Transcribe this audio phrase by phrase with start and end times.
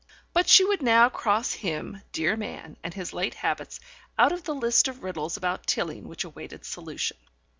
[0.33, 3.79] But she would now cross him dear man and his late habits,
[4.17, 7.17] out of the list of riddles about Tilling which awaited solution.